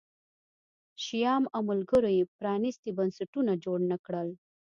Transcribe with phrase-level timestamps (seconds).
[1.03, 4.29] شیام او ملګرو یې پرانیستي بنسټونه جوړ نه کړل